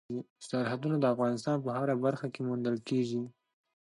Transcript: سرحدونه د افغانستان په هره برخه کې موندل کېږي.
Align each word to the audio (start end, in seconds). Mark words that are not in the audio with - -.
سرحدونه 0.47 0.95
د 0.99 1.05
افغانستان 1.13 1.57
په 1.65 1.69
هره 1.77 1.95
برخه 2.05 2.27
کې 2.33 2.41
موندل 2.47 2.77
کېږي. 2.87 3.21